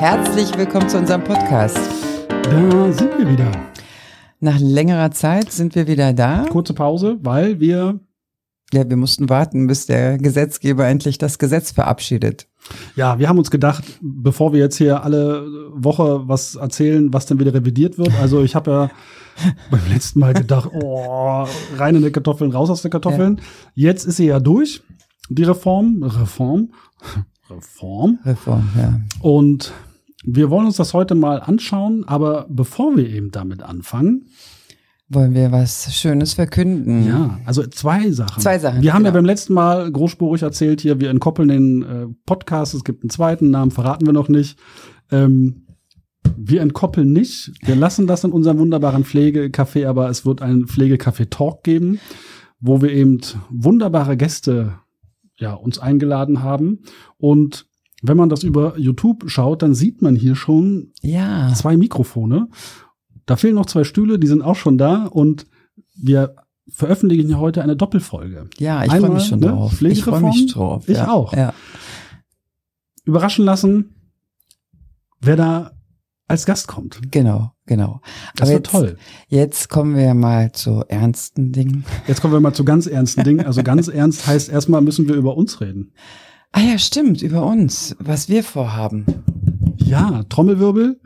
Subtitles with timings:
[0.00, 1.76] Herzlich willkommen zu unserem Podcast.
[2.44, 3.52] Da sind wir wieder.
[4.40, 6.46] Nach längerer Zeit sind wir wieder da.
[6.48, 8.00] Kurze Pause, weil wir.
[8.72, 12.48] Ja, wir mussten warten, bis der Gesetzgeber endlich das Gesetz verabschiedet.
[12.96, 17.38] Ja, wir haben uns gedacht, bevor wir jetzt hier alle Woche was erzählen, was dann
[17.38, 18.14] wieder revidiert wird.
[18.22, 18.90] Also ich habe ja
[19.70, 21.44] beim letzten Mal gedacht, oh,
[21.76, 23.36] rein in die Kartoffeln, raus aus den Kartoffeln.
[23.74, 23.90] Ja.
[23.90, 24.82] Jetzt ist sie ja durch,
[25.28, 26.02] die Reform.
[26.02, 26.70] Reform.
[27.50, 28.18] Reform.
[28.24, 28.98] Reform, ja.
[29.20, 29.74] Und
[30.24, 34.26] wir wollen uns das heute mal anschauen, aber bevor wir eben damit anfangen,
[35.08, 37.06] wollen wir was Schönes verkünden.
[37.06, 38.40] Ja, also zwei Sachen.
[38.40, 38.80] Zwei Sachen.
[38.80, 39.10] Wir haben genau.
[39.10, 43.10] ja beim letzten Mal großspurig erzählt hier, wir entkoppeln den äh, Podcast, es gibt einen
[43.10, 44.58] zweiten Namen, verraten wir noch nicht.
[45.10, 45.66] Ähm,
[46.36, 47.52] wir entkoppeln nicht.
[47.62, 51.98] Wir lassen das in unserem wunderbaren Pflegecafé, aber es wird einen Pflegecafé-Talk geben,
[52.60, 54.74] wo wir eben wunderbare Gäste
[55.36, 56.80] ja, uns eingeladen haben.
[57.16, 57.66] Und
[58.02, 61.52] wenn man das über YouTube schaut, dann sieht man hier schon ja.
[61.54, 62.48] zwei Mikrofone.
[63.26, 65.46] Da fehlen noch zwei Stühle, die sind auch schon da und
[65.94, 66.34] wir
[66.68, 68.48] veröffentlichen heute eine Doppelfolge.
[68.58, 69.82] Ja, ich freue mich schon ne, drauf.
[69.82, 70.88] Ich freue mich drauf.
[70.88, 71.10] Ich ja.
[71.10, 71.34] auch.
[71.34, 71.52] Ja.
[73.04, 73.94] Überraschen lassen,
[75.20, 75.72] wer da
[76.28, 77.00] als Gast kommt.
[77.10, 78.00] Genau, genau.
[78.36, 78.96] Das Aber wird jetzt, toll.
[79.28, 81.84] Jetzt kommen wir mal zu ernsten Dingen.
[82.06, 83.44] Jetzt kommen wir mal zu ganz ernsten Dingen.
[83.44, 85.92] Also ganz ernst heißt erstmal müssen wir über uns reden.
[86.52, 89.06] Ah ja, stimmt, über uns, was wir vorhaben.
[89.76, 91.00] Ja, Trommelwirbel.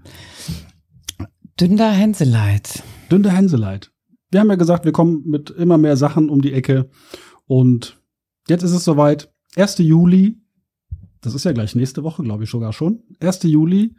[1.61, 2.83] Dünder Hänseleit.
[3.11, 3.92] Dünder Hänseleit.
[4.31, 6.91] Wir haben ja gesagt, wir kommen mit immer mehr Sachen um die Ecke.
[7.47, 8.03] Und
[8.48, 9.33] jetzt ist es soweit.
[9.56, 9.78] 1.
[9.78, 10.41] Juli.
[11.20, 13.03] Das ist ja gleich nächste Woche, glaube ich sogar schon.
[13.20, 13.45] 1.
[13.45, 13.95] Juli.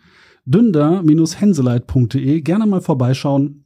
[0.46, 2.42] Dünder-hänseleit.de.
[2.42, 3.66] Gerne mal vorbeischauen.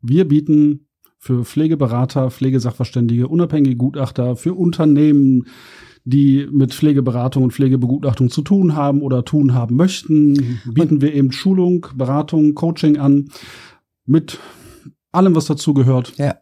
[0.00, 5.46] Wir bieten für Pflegeberater, Pflegesachverständige, unabhängige Gutachter, für Unternehmen,
[6.04, 11.32] die mit Pflegeberatung und Pflegebegutachtung zu tun haben oder tun haben möchten, bieten wir eben
[11.32, 13.30] Schulung, Beratung, Coaching an
[14.06, 14.38] mit
[15.12, 16.14] allem, was dazu gehört.
[16.16, 16.36] Ja.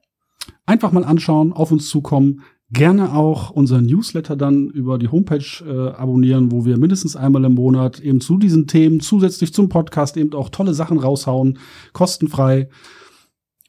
[0.67, 2.43] Einfach mal anschauen, auf uns zukommen.
[2.71, 7.55] Gerne auch unseren Newsletter dann über die Homepage äh, abonnieren, wo wir mindestens einmal im
[7.55, 11.59] Monat eben zu diesen Themen zusätzlich zum Podcast eben auch tolle Sachen raushauen,
[11.93, 12.69] kostenfrei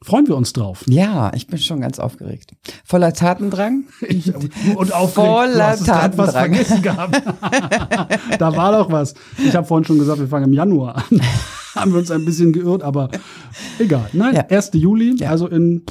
[0.04, 0.84] freuen wir uns drauf.
[0.88, 2.52] Ja, ich bin schon ganz aufgeregt.
[2.84, 3.86] Voller Tatendrang.
[4.08, 5.14] Ich, und aufgeregt.
[5.16, 6.18] Voller du Tatendrang.
[6.18, 7.22] was vergessen gehabt.
[8.40, 9.14] da war doch was.
[9.38, 11.22] Ich habe vorhin schon gesagt, wir fangen im Januar an.
[11.76, 13.10] haben wir uns ein bisschen geirrt, aber
[13.80, 14.10] egal.
[14.14, 14.46] Nein, ja.
[14.48, 14.72] 1.
[14.74, 15.30] Juli, ja.
[15.30, 15.84] also in,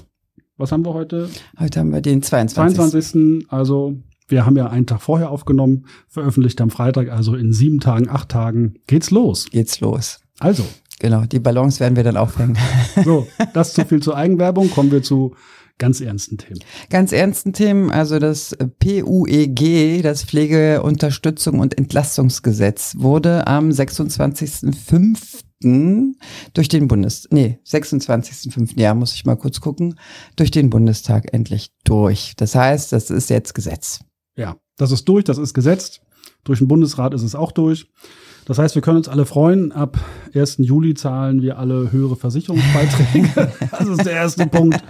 [0.56, 1.28] was haben wir heute?
[1.58, 2.76] Heute haben wir den 22.
[2.76, 3.52] 22.
[3.52, 3.96] Also
[4.28, 8.30] wir haben ja einen Tag vorher aufgenommen, veröffentlicht am Freitag, also in sieben Tagen, acht
[8.30, 9.46] Tagen geht's los.
[9.50, 10.20] Geht's los.
[10.38, 10.64] Also,
[10.98, 12.56] Genau, die Balance werden wir dann aufhängen.
[13.04, 14.70] So, das zu viel zur Eigenwerbung.
[14.70, 15.34] Kommen wir zu
[15.78, 16.60] ganz ernsten Themen.
[16.88, 26.14] Ganz ernsten Themen, also das PUEG, das Pflegeunterstützung und Entlastungsgesetz, wurde am 26.05.
[26.54, 28.80] durch den Bundes, nee, 26.05.
[28.80, 29.98] Ja, muss ich mal kurz gucken,
[30.36, 32.32] durch den Bundestag endlich durch.
[32.36, 34.00] Das heißt, das ist jetzt Gesetz.
[34.36, 36.02] Ja, das ist durch, das ist gesetzt.
[36.44, 37.88] Durch den Bundesrat ist es auch durch.
[38.46, 39.72] Das heißt, wir können uns alle freuen.
[39.72, 39.98] Ab
[40.32, 40.58] 1.
[40.58, 43.28] Juli zahlen wir alle höhere Versicherungsbeiträge.
[43.72, 44.82] das ist der erste Punkt.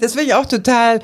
[0.00, 1.00] Das finde ich auch total,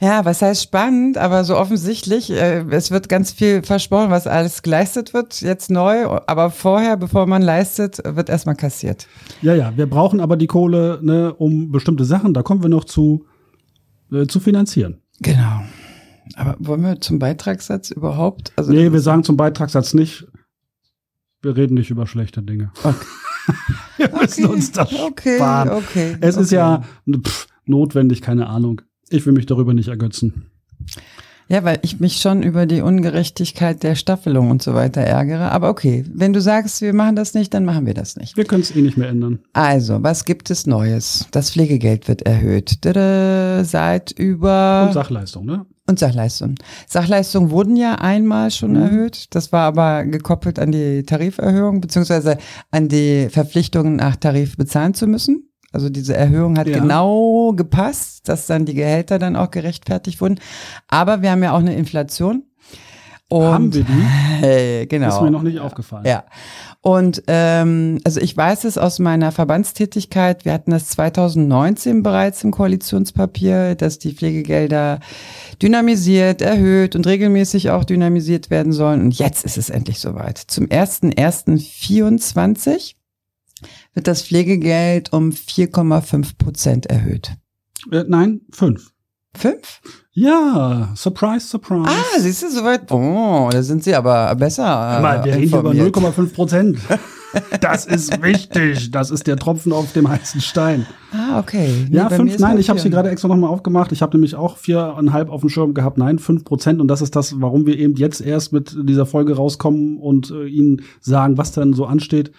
[0.00, 2.30] ja, was heißt spannend, aber so offensichtlich.
[2.30, 6.06] Äh, es wird ganz viel versprochen, was alles geleistet wird, jetzt neu.
[6.26, 9.06] Aber vorher, bevor man leistet, wird erstmal kassiert.
[9.42, 12.84] Ja, ja, wir brauchen aber die Kohle, ne, um bestimmte Sachen, da kommen wir noch
[12.84, 13.26] zu,
[14.10, 15.02] äh, zu finanzieren.
[15.20, 15.60] Genau.
[16.36, 18.52] Aber wollen wir zum Beitragssatz überhaupt?
[18.56, 20.26] Also nee, wir sagen zum Beitragssatz nicht.
[21.44, 22.72] Wir reden nicht über schlechte Dinge.
[23.46, 24.08] Okay.
[24.10, 24.54] wir müssen okay.
[24.54, 25.68] uns das okay, sparen.
[25.68, 28.80] Okay, es ist ja pff, notwendig, keine Ahnung.
[29.10, 30.50] Ich will mich darüber nicht ergötzen.
[31.48, 35.52] Ja, weil ich mich schon über die Ungerechtigkeit der Staffelung und so weiter ärgere.
[35.52, 38.36] Aber okay, wenn du sagst, wir machen das nicht, dann machen wir das nicht.
[38.36, 39.40] Wir können es eh nicht mehr ändern.
[39.52, 41.26] Also, was gibt es Neues?
[41.32, 42.78] Das Pflegegeld wird erhöht.
[42.82, 44.86] Seit über.
[44.86, 45.66] Und Sachleistung, ne?
[45.86, 46.54] Und Sachleistung.
[46.88, 48.82] Sachleistungen wurden ja einmal schon mhm.
[48.82, 49.26] erhöht.
[49.34, 52.38] Das war aber gekoppelt an die Tariferhöhung, beziehungsweise
[52.70, 55.50] an die Verpflichtung, nach Tarif bezahlen zu müssen.
[55.74, 56.78] Also diese Erhöhung hat ja.
[56.78, 60.38] genau gepasst, dass dann die Gehälter dann auch gerechtfertigt wurden.
[60.88, 62.44] Aber wir haben ja auch eine Inflation.
[63.28, 63.92] Und, haben wir die?
[63.92, 65.08] Hey, genau.
[65.08, 66.04] Ist mir noch nicht aufgefallen.
[66.06, 66.24] Ja.
[66.82, 72.50] Und ähm, also ich weiß es aus meiner Verbandstätigkeit, wir hatten das 2019 bereits im
[72.50, 75.00] Koalitionspapier, dass die Pflegegelder
[75.62, 79.00] dynamisiert, erhöht und regelmäßig auch dynamisiert werden sollen.
[79.00, 80.36] Und jetzt ist es endlich soweit.
[80.36, 82.96] Zum 1.1.24
[83.94, 87.32] wird das Pflegegeld um 4,5 Prozent erhöht.
[87.90, 88.90] Äh, nein, fünf.
[89.36, 89.80] Fünf?
[90.12, 91.88] Ja, surprise, surprise.
[91.88, 92.90] Ah, siehst du, soweit.
[92.92, 94.64] Oh, da sind sie aber besser.
[94.64, 95.96] Hör Mal, wir äh, reden über informiert.
[95.96, 96.78] 0,5 Prozent.
[97.60, 98.92] Das ist wichtig.
[98.92, 100.86] Das ist der Tropfen auf dem heißen Stein.
[101.12, 101.68] Ah, okay.
[101.90, 103.90] Nee, Ja, fünf, nein, ich habe sie gerade extra nochmal aufgemacht.
[103.90, 105.98] Ich habe nämlich auch viereinhalb auf dem Schirm gehabt.
[105.98, 106.80] Nein, fünf Prozent.
[106.80, 110.46] Und das ist das, warum wir eben jetzt erst mit dieser Folge rauskommen und äh,
[110.46, 112.30] Ihnen sagen, was dann so ansteht.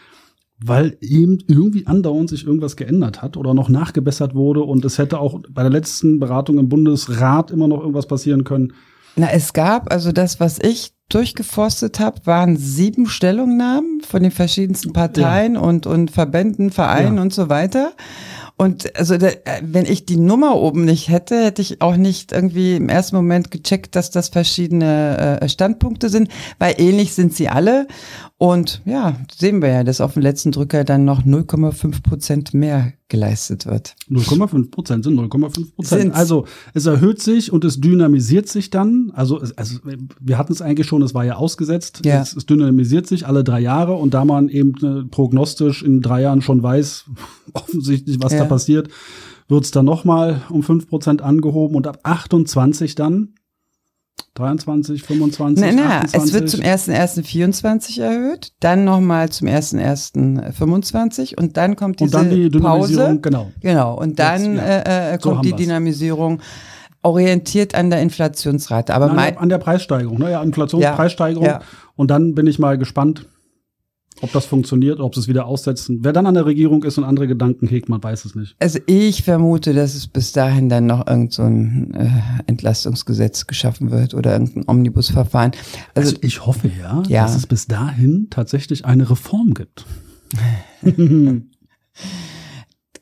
[0.57, 4.61] Weil eben irgendwie andauernd sich irgendwas geändert hat oder noch nachgebessert wurde.
[4.61, 8.73] Und es hätte auch bei der letzten Beratung im Bundesrat immer noch irgendwas passieren können.
[9.17, 14.91] Na, es gab, also das, was ich durchgeforstet habe, waren sieben Stellungnahmen von den verschiedensten
[14.93, 17.21] Parteien und, und Verbänden, Vereinen Ja.
[17.21, 17.91] und so weiter.
[18.57, 22.75] Und also äh, wenn ich die Nummer oben nicht hätte, hätte ich auch nicht irgendwie
[22.77, 27.87] im ersten Moment gecheckt, dass das verschiedene äh, Standpunkte sind, weil ähnlich sind sie alle.
[28.37, 32.93] Und ja, sehen wir ja, dass auf dem letzten Drücker dann noch 0,5 Prozent mehr
[33.07, 33.95] geleistet wird.
[34.09, 36.13] 0,5 Prozent sind 0,5 Prozent.
[36.15, 39.11] Also es erhöht sich und es dynamisiert sich dann.
[39.13, 39.79] Also, es, also
[40.19, 42.01] wir hatten es eigentlich schon, es war ja ausgesetzt.
[42.03, 42.21] Ja.
[42.21, 46.21] Es, es dynamisiert sich alle drei Jahre und da man eben äh, prognostisch in drei
[46.23, 47.05] Jahren schon weiß,
[47.53, 48.39] offensichtlich, was Ja.
[48.39, 48.89] da passiert,
[49.47, 53.33] wird es dann nochmal um 5 Prozent angehoben und ab 28 dann
[54.35, 56.23] 23, 25, Na, na, 28.
[56.23, 62.35] es wird zum 1.1.24 erhöht, dann nochmal zum 1.1.25 und dann kommt diese und dann
[62.35, 63.19] die Dynamisierung, Pause.
[63.21, 63.51] genau.
[63.61, 64.77] Genau, und dann Jetzt, ja.
[64.79, 65.59] äh, äh, So kommt haben die wir's.
[65.61, 66.41] Dynamisierung
[67.01, 68.93] orientiert an der Inflationsrate.
[68.93, 70.31] Aber der, an der Preissteigerung, ne?
[70.31, 71.45] Ja, Inflationspreissteigerung.
[71.45, 71.61] Ja.
[71.95, 73.27] Und dann bin ich mal gespannt,
[74.21, 75.99] ob das funktioniert, ob sie es wieder aussetzen.
[76.01, 78.55] Wer dann an der Regierung ist und andere Gedanken hegt, man weiß es nicht.
[78.59, 82.09] also ich vermute, dass es bis dahin dann noch irgend so ein äh,
[82.47, 85.51] Entlastungsgesetz geschaffen wird oder irgendein Omnibusverfahren.
[85.93, 87.23] Also, Also ich hoffe ja, Ja.
[87.23, 89.85] dass es bis dahin tatsächlich eine Reform gibt.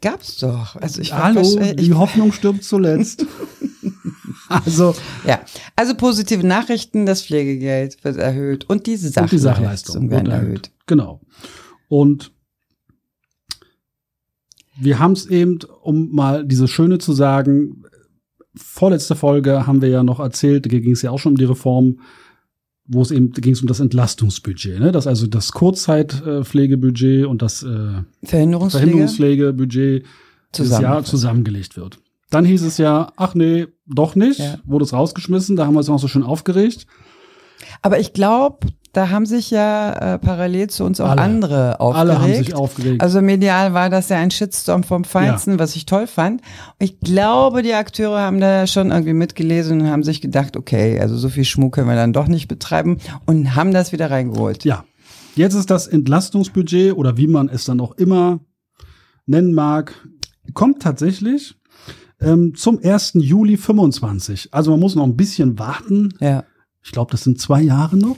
[0.02, 0.76] gab's doch.
[0.76, 3.26] Also ich Hallo, ich, die Hoffnung stirbt zuletzt.
[4.50, 4.94] also
[5.26, 5.40] Ja,
[5.76, 10.36] also positive Nachrichten, das Pflegegeld wird erhöht und diese und die Sachleistung, Sachleistung werden wird
[10.42, 10.72] erhöht.
[10.86, 11.22] Genau.
[11.88, 12.32] Und
[14.80, 17.84] wir haben es eben, um mal diese Schöne zu sagen,
[18.56, 21.46] vorletzte Folge haben wir ja noch erzählt, da ging es ja auch schon um die
[21.46, 22.00] Reform,
[22.86, 24.92] wo es eben ging es um das Entlastungsbudget, ne?
[24.92, 30.06] Das also das Kurzzeitpflegebudget und das äh, Verhinderungspflege, Verhinderungspflegebudget
[30.58, 32.00] dieses Jahr zusammengelegt wird.
[32.30, 34.58] Dann hieß es ja, ach nee, doch nicht, Ja.
[34.66, 36.88] wurde es rausgeschmissen, da haben wir uns noch so schön aufgeregt.
[37.82, 41.22] Aber ich glaube, da haben sich ja äh, parallel zu uns auch Alle.
[41.22, 42.10] andere aufgeregt.
[42.10, 43.02] Alle haben sich aufgeregt.
[43.02, 46.42] Also medial war das ja ein Shitstorm vom Feinsten, was ich toll fand.
[46.78, 51.18] Ich glaube, die Akteure haben da schon irgendwie mitgelesen und haben sich gedacht, okay, also
[51.18, 54.64] so viel Schmuck können wir dann doch nicht betreiben und haben das wieder reingeholt.
[54.64, 54.86] Ja,
[55.36, 58.42] jetzt ist das Entlastungsbudget oder wie man es dann auch immer
[59.26, 59.94] nennen mag,
[60.54, 61.56] kommt tatsächlich
[62.22, 63.14] ähm, zum 1.
[63.16, 64.50] Juli 25.
[64.52, 66.14] Also man muss noch ein bisschen warten.
[66.20, 66.44] Ja.
[66.84, 68.18] Ich glaube, das sind zwei Jahre noch.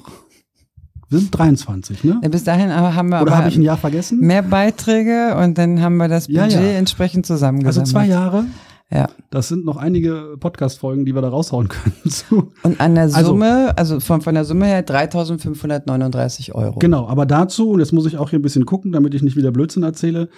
[1.09, 2.19] Wir sind 23, ne?
[2.23, 4.19] Ja, Bis dahin aber haben wir Oder habe ich ein Jahr vergessen?
[4.19, 6.67] mehr Beiträge und dann haben wir das Ja, Budget ja.
[6.79, 7.87] entsprechend Also zusammengesammelt.
[7.87, 8.45] zwei Jahre.
[8.91, 9.09] Ja.
[9.31, 11.95] Das sind noch einige Podcast-Folgen, die wir da raushauen können.
[12.09, 12.51] zu.
[12.63, 16.79] Und an der Also- Summe, also, von, von der Summe her 3.539 Euro.
[16.79, 19.35] Genau, aber dazu, und jetzt muss ich auch hier ein bisschen gucken, damit ich nicht
[19.35, 20.29] wieder Blödsinn erzähle,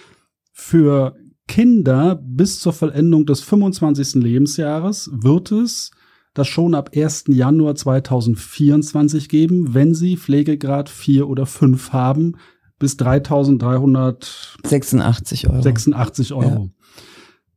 [0.52, 1.14] für
[1.46, 4.14] Kinder bis zur Vollendung des 25.
[4.22, 5.90] Lebensjahres wird es
[6.34, 7.24] das schon ab 1.
[7.28, 12.36] Januar 2024 geben, wenn sie Pflegegrad 4 oder 5 haben,
[12.78, 16.48] bis 3.386 86 Euro.
[16.48, 16.70] Euro.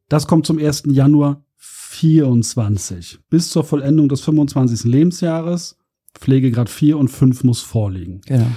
[0.10, 0.84] Das kommt zum 1.
[0.88, 3.20] Januar 24.
[3.30, 4.84] Bis zur Vollendung des 25.
[4.86, 5.78] Lebensjahres,
[6.16, 8.22] Pflegegrad 4 und 5 muss vorliegen.
[8.26, 8.48] Genau.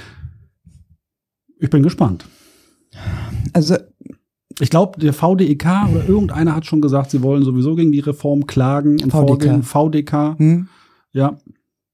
[1.58, 2.24] Ich bin gespannt.
[3.52, 3.76] Also,
[4.60, 8.46] Ich glaube, der VDEK oder irgendeiner hat schon gesagt, sie wollen sowieso gegen die Reform
[8.46, 9.12] klagen und VDK.
[9.12, 9.62] vorgehen.
[9.62, 10.38] VDK.
[10.38, 10.68] hm,
[11.12, 11.36] Ja.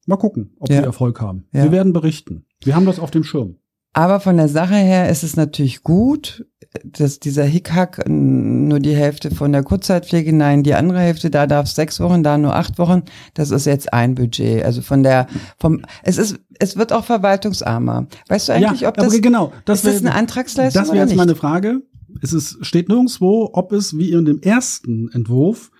[0.06, 0.78] Mal gucken, ob Ja.
[0.78, 1.44] sie Erfolg haben.
[1.52, 1.64] Ja.
[1.64, 2.44] Wir werden berichten.
[2.64, 3.56] Wir haben das auf dem Schirm.
[3.92, 6.46] aber von der Sache her ist es natürlich gut,
[6.84, 11.66] dass dieser Hickhack nur die Hälfte von der Kurzzeitpflege, nein, die andere Hälfte, da darf
[11.66, 13.02] es sechs Wochen, da nur acht Wochen.
[13.34, 14.64] Das ist jetzt ein Budget.
[14.64, 15.26] Also von der,
[15.58, 18.06] vom, es ist, es wird auch verwaltungsarmer.
[18.28, 21.16] Weißt du eigentlich, ob das, genau, das ist das wär- eine Antragsleistung Das wäre jetzt
[21.16, 21.82] meine Frage.
[22.20, 25.70] Es ist, steht nirgendwo, ob es wie in dem ersten Entwurf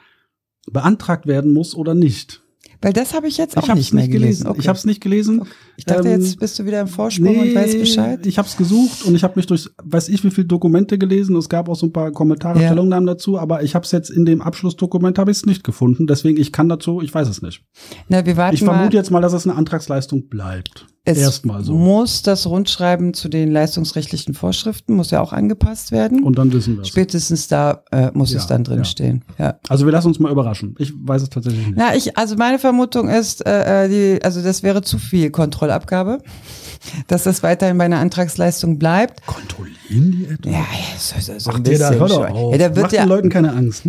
[0.71, 2.43] beantragt werden muss oder nicht.
[2.83, 4.21] Weil das habe ich jetzt auch ich nicht mehr gelesen.
[4.23, 4.47] gelesen.
[4.47, 4.61] Okay.
[4.61, 5.43] Ich habe es nicht gelesen.
[5.77, 8.25] Ich dachte, Ähm, jetzt bist du wieder im Vorsprung und weißt Bescheid.
[8.27, 11.37] Ich habe es gesucht und ich habe mich durch, weiß ich, wie viele Dokumente gelesen.
[11.37, 12.69] Es gab auch so ein paar Kommentare, Ja.
[12.69, 16.07] Stellungnahmen dazu, aber ich habe es jetzt in dem Abschlussdokument habe ich es nicht gefunden.
[16.07, 17.63] Deswegen ich kann dazu, ich weiß es nicht.
[18.09, 18.95] Na, wir warten Ich vermute mal.
[18.95, 20.87] jetzt mal, dass es eine Antragsleistung bleibt.
[21.03, 21.73] Es Erstmal so.
[21.73, 26.23] muss das Rundschreiben zu den leistungsrechtlichen Vorschriften, muss ja auch angepasst werden.
[26.23, 26.89] Und dann wissen wir es.
[26.89, 28.85] Spätestens da äh, muss Ja, es dann drin ja.
[28.85, 29.25] stehen.
[29.39, 29.59] Ja.
[29.71, 30.75] Also wir lassen uns mal überraschen.
[30.79, 31.79] Ich weiß es tatsächlich nicht.
[31.79, 36.19] Na, ich, also meine Vermutung ist, äh, äh, die, also das wäre zu viel Kontrollabgabe,
[37.07, 39.25] dass das weiterhin bei einer Antragsleistung bleibt.
[39.27, 40.51] Kontrollieren die etwa?
[40.51, 40.67] Ja,
[40.99, 42.53] so, so, so ein Macht ihr da, bisschen hör doch auf.
[42.53, 43.85] Ja, da wird Macht ja, den Leuten keine Angst.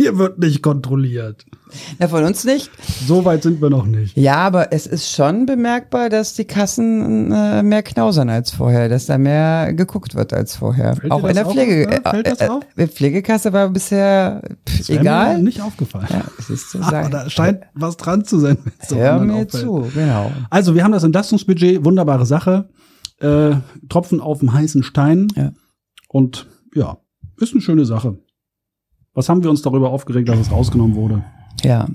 [0.00, 1.44] Hier wird nicht kontrolliert.
[1.98, 2.70] na, von uns nicht.
[3.06, 4.16] So weit sind wir noch nicht.
[4.16, 9.04] Ja, aber es ist schon bemerkbar, dass die Kassen äh, mehr knausern als vorher, dass
[9.04, 10.96] da mehr geguckt wird als vorher.
[10.96, 11.86] Fällt auch in der auf, Pflege.
[11.86, 12.00] ne?
[12.08, 12.62] Fällt das äh, auf?
[12.76, 15.36] äh, Pflegekasse war bisher pff, Das egal.
[15.36, 16.06] Mir nicht aufgefallen.
[16.08, 18.56] Ja, es ist zu Aber da scheint was dran zu sein.
[18.88, 19.50] so Hör mir auffällt.
[19.50, 20.32] zu, genau.
[20.48, 22.70] Also, wir haben das Entlastungsbudget, wunderbare Sache.
[23.20, 23.56] Äh,
[23.90, 25.28] Tropfen auf dem heißen Stein.
[25.36, 25.52] Ja.
[26.08, 26.96] Und ja,
[27.38, 28.16] ist eine schöne Sache.
[29.14, 31.24] Was haben wir uns darüber aufgeregt, dass es rausgenommen wurde?
[31.62, 31.88] Ja.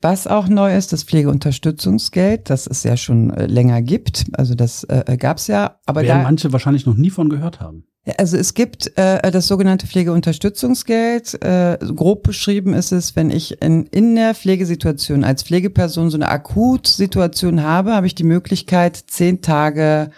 [0.00, 4.26] Was auch neu ist, das Pflegeunterstützungsgeld, das es ja schon äh, länger gibt.
[4.32, 7.58] Also das äh, gab es ja, aber Werden da, manche wahrscheinlich noch nie von gehört
[7.58, 7.84] haben.
[8.16, 11.42] also es gibt äh, das sogenannte Pflegeunterstützungsgeld.
[11.42, 16.28] Äh, grob beschrieben ist es, wenn ich in, in der Pflegesituation als Pflegeperson so eine
[16.28, 20.10] Akutsituation habe, habe ich die Möglichkeit, zehn Tage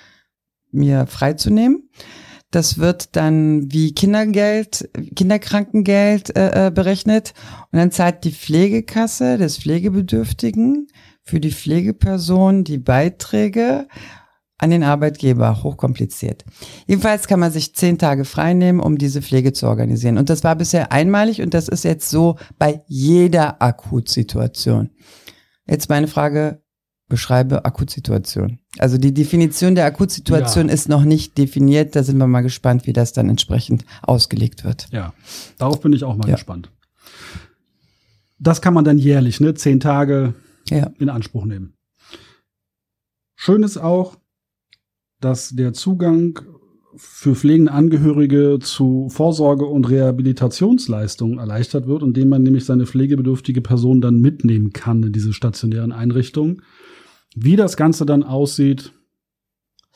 [0.72, 1.88] mir freizunehmen.
[2.50, 7.32] Das wird dann wie Kindergeld, Kinderkrankengeld äh, äh, berechnet
[7.70, 10.88] und dann zahlt die Pflegekasse des Pflegebedürftigen
[11.22, 13.86] für die Pflegeperson die Beiträge
[14.58, 15.62] an den Arbeitgeber.
[15.62, 16.44] Hochkompliziert.
[16.86, 20.18] Jedenfalls kann man sich zehn Tage freinehmen, um diese Pflege zu organisieren.
[20.18, 24.90] Und das war bisher einmalig und das ist jetzt so bei jeder Akutsituation.
[25.66, 26.62] Jetzt meine Frage,
[27.10, 28.58] beschreibe Akutsituation.
[28.78, 30.72] Also die Definition der Akutsituation Ja.
[30.74, 31.94] ist noch nicht definiert.
[31.94, 34.88] Da sind wir mal gespannt, wie das dann entsprechend ausgelegt wird.
[34.90, 35.12] Ja,
[35.58, 36.36] darauf bin ich auch mal Ja.
[36.36, 36.70] gespannt.
[38.38, 40.32] Das kann man dann jährlich, ne, zehn Tage
[40.70, 40.90] Ja.
[40.98, 41.74] in Anspruch nehmen.
[43.36, 44.16] Schön ist auch,
[45.20, 46.38] dass der Zugang
[46.96, 54.00] für pflegende Angehörige zu Vorsorge- und Rehabilitationsleistungen erleichtert wird, indem man nämlich seine pflegebedürftige Person
[54.00, 56.62] dann mitnehmen kann in diese stationären Einrichtungen.
[57.34, 58.92] Wie das Ganze dann aussieht,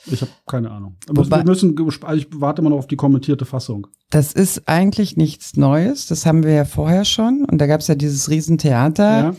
[0.06, 0.96] ich habe keine Ahnung.
[1.08, 3.86] Aber wir müssen, also ich warte mal noch auf die kommentierte Fassung.
[4.10, 6.06] Das ist eigentlich nichts Neues.
[6.06, 7.44] Das haben wir ja vorher schon.
[7.44, 9.20] Und da gab es ja dieses Riesentheater.
[9.22, 9.36] Ja.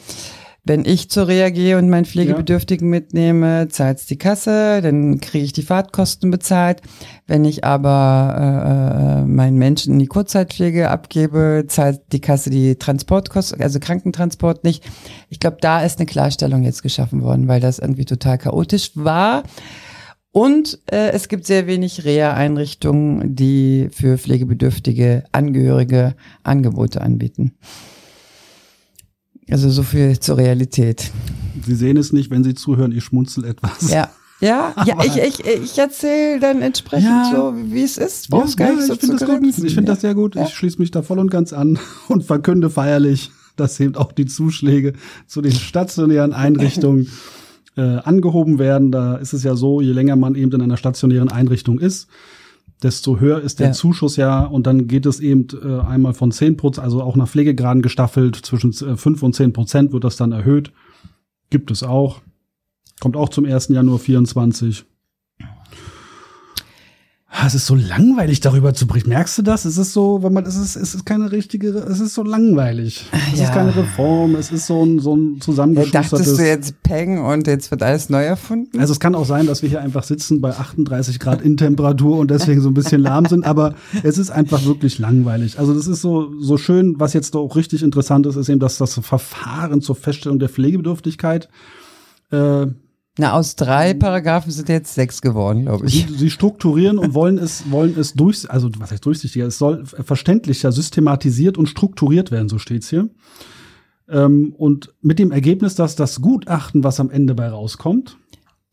[0.68, 5.54] Wenn ich zur Reha gehe und meinen Pflegebedürftigen mitnehme, zahlt's die Kasse, dann kriege ich
[5.54, 6.82] die Fahrtkosten bezahlt.
[7.28, 12.78] Wenn ich aber äh, äh, meinen Menschen in die Kurzzeitpflege abgebe, zahlt die Kasse die
[12.78, 14.84] Transportkosten, also Krankentransport nicht.
[15.30, 19.44] Ich glaube, da ist eine Klarstellung jetzt geschaffen worden, weil das irgendwie total chaotisch war.
[20.32, 27.54] Und äh, es gibt sehr wenig Reha-Einrichtungen, die für pflegebedürftige Angehörige Angebote anbieten.
[29.50, 31.12] Also so viel zur Realität.
[31.66, 33.92] Sie sehen es nicht, wenn Sie zuhören, ich schmunzel etwas.
[33.92, 34.10] Ja.
[34.42, 37.32] Ja, ja, ich, ich, ich erzähle dann entsprechend Ja.
[37.34, 38.30] so, wie es ist.
[38.32, 38.46] Ja, ja,
[38.82, 39.48] so ich finde zu das gut.
[39.48, 39.82] Ich finde Ja.
[39.84, 40.36] das sehr gut.
[40.36, 44.26] Ich schließe mich da voll und ganz an und verkünde feierlich, dass eben auch die
[44.26, 44.94] Zuschläge
[45.26, 47.10] zu den stationären Einrichtungen
[47.78, 48.92] äh, angehoben werden.
[48.92, 52.08] Da ist es ja so, je länger man eben in einer stationären Einrichtung ist,
[52.84, 53.74] desto höher ist der Ja.
[53.74, 57.28] Zuschuss ja und dann geht es eben äh, einmal von 10 Prozent, also auch nach
[57.28, 60.72] Pflegegraden gestaffelt, zwischen äh, 5 und 10 Prozent wird das dann erhöht.
[61.50, 62.22] Gibt es auch.
[63.00, 63.70] Kommt auch zum 1.
[63.70, 64.86] Januar 24.
[67.46, 69.10] Ah, Es ist so langweilig, darüber zu berichten.
[69.10, 69.66] Merkst du das?
[69.66, 73.06] Es ist so, wenn man, es ist, es ist keine richtige, es ist so langweilig.
[73.34, 73.46] Es Ja.
[73.46, 76.10] ist keine Reform, es ist so ein, so ein Ja, zusammengeschustertes.
[76.10, 78.80] dachtest du jetzt Peng und jetzt wird alles neu erfunden?
[78.80, 82.18] Also es kann auch sein, dass wir hier einfach sitzen bei 38 Grad in Temperatur
[82.18, 85.60] und deswegen so ein bisschen lahm sind, aber es ist einfach wirklich langweilig.
[85.60, 88.80] Also das ist so, so schön, was jetzt auch richtig interessant ist, ist eben, dass
[88.80, 91.48] das Verfahren zur Feststellung der Pflegebedürftigkeit
[92.32, 92.66] äh,
[93.18, 96.20] Na, aus drei Paragraphen sind jetzt sechs geworden, glaube Sie, ich.
[96.20, 99.48] sie strukturieren und wollen es, wollen es durch, also was heißt durchsichtiger?
[99.48, 103.10] Es soll verständlicher, systematisiert und strukturiert werden, so steht's hier.
[104.10, 108.18] Ähm, und mit dem Ergebnis, dass das Gutachten, was am Ende bei rauskommt,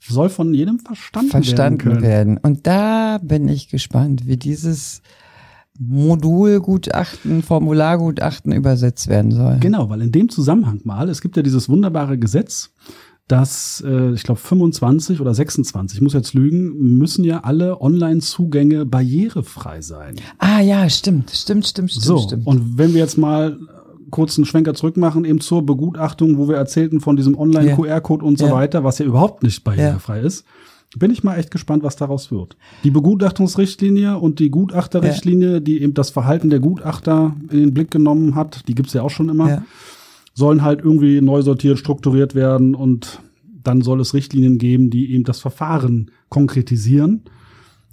[0.01, 2.39] soll von jedem verstanden, Verstanden werden werden.
[2.39, 5.03] Und da bin ich gespannt, wie dieses
[5.79, 9.59] Modulgutachten, Formulargutachten übersetzt werden soll.
[9.61, 12.73] Genau, weil in dem Zusammenhang mal, es gibt ja dieses wunderbare Gesetz,
[13.29, 18.85] dass, äh, ich glaube, 25 oder 26, ich muss jetzt lügen, müssen ja alle Online-Zugänge
[18.85, 20.17] barrierefrei sein.
[20.39, 22.47] Ah ja, stimmt, stimmt, stimmt, stimmt, So, stimmt.
[22.47, 23.59] und wenn wir jetzt mal
[24.11, 28.39] kurz einen Schwenker zurück machen, eben zur Begutachtung, wo wir erzählten von diesem Online-QR-Code und
[28.39, 28.53] so Ja.
[28.53, 30.45] weiter, was ja überhaupt nicht barrierefrei ist,
[30.99, 32.55] bin ich mal echt gespannt, was daraus wird.
[32.85, 38.35] Die Begutachtungsrichtlinie und die Gutachterrichtlinie, die eben das Verhalten der Gutachter in den Blick genommen
[38.35, 39.63] hat, die gibt's ja auch schon immer, Ja.
[40.35, 43.21] Sollen halt irgendwie neu sortiert, strukturiert werden und
[43.63, 47.25] dann soll es Richtlinien geben, die eben das Verfahren konkretisieren.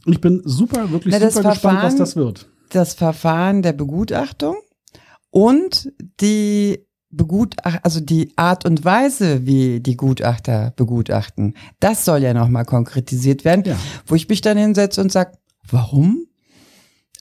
[0.05, 2.49] Und ich bin super, wirklich Na, super gespannt, was das wird.
[2.69, 4.55] Das Verfahren der Begutachtung
[5.29, 5.91] und
[6.21, 12.65] die Begutach also die Art und Weise, wie die Gutachter begutachten, das soll ja nochmal
[12.65, 13.75] konkretisiert werden, Ja.
[14.05, 15.31] wo ich mich dann hinsetze und sage,
[15.69, 16.27] warum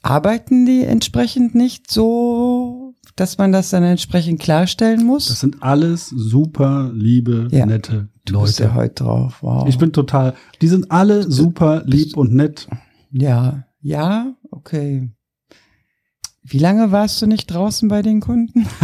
[0.03, 2.88] arbeiten die entsprechend nicht so,
[3.19, 5.27] dass man das dann entsprechend klarstellen muss?
[5.27, 7.65] Das sind alles super liebe, Ja.
[7.65, 8.75] nette du bist ja Leute.
[8.77, 9.67] heute drauf, wow.
[9.67, 12.67] Ich bin total, die sind alle super lieb und nett.
[13.11, 15.09] ja, ja, okay.
[16.43, 18.67] Wie lange warst du nicht draußen bei den Kunden?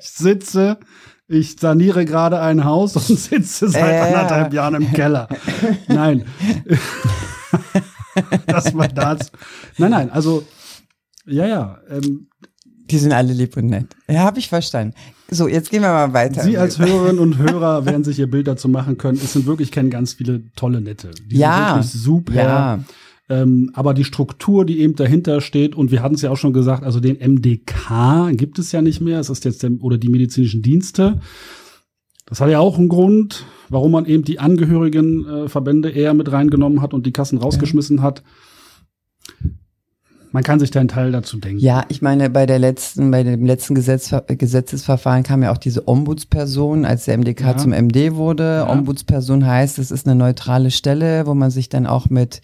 [0.00, 0.78] Ich sitze,
[1.26, 3.98] ich saniere gerade ein Haus und sitze seit Äh.
[4.14, 5.26] anderthalb Jahren im Keller.
[5.88, 6.24] Nein.
[8.46, 9.32] das war das.
[9.78, 10.44] Nein, nein, also,
[11.26, 11.78] ja, ja.
[11.90, 12.28] Ähm,
[12.92, 13.86] Die sind alle lieb und nett.
[14.08, 14.94] Ja, habe ich verstanden.
[15.30, 16.42] So, jetzt gehen wir mal weiter.
[16.42, 19.16] Sie als Hörerinnen und Hörer werden sich ihr Bild dazu machen können.
[19.22, 21.10] Es sind wirklich, ich kenne ganz viele tolle Nette.
[21.30, 21.56] Die Ja.
[21.56, 22.34] sind wirklich super.
[22.34, 22.84] Ja,
[23.30, 26.52] Ähm, aber die Struktur, die eben dahinter steht, und wir hatten es ja auch schon
[26.52, 29.20] gesagt, also den MDK gibt es ja nicht mehr.
[29.20, 31.18] Es ist jetzt der, oder die medizinischen Dienste.
[32.26, 36.30] Das hat ja auch einen Grund, warum man eben die Angehörigen äh, Verbände eher mit
[36.30, 38.22] reingenommen hat und die Kassen rausgeschmissen hat.
[40.32, 41.58] Man kann sich da einen Teil dazu denken.
[41.60, 45.86] ja, ich meine, bei der letzten, bei dem letzten Gesetz, Gesetzesverfahren kam ja auch diese
[45.86, 47.56] Ombudsperson, als der MDK Ja.
[47.56, 48.64] zum MD wurde.
[48.66, 48.70] Ja.
[48.70, 52.40] Ombudsperson heißt, es ist eine neutrale Stelle, wo man sich dann auch mit